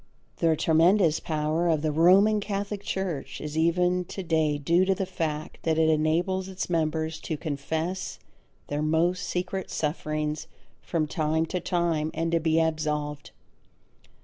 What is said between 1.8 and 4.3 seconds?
the Roman Catholic Church is even to